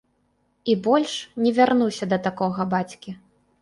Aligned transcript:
І 0.73 0.77
больш 0.87 1.13
не 1.43 1.51
вярнуся 1.61 2.05
да 2.15 2.23
такога 2.29 2.71
бацькі. 2.77 3.21